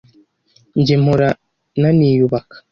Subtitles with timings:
[0.79, 1.27] Njye mpora
[1.81, 2.55] naniyubaka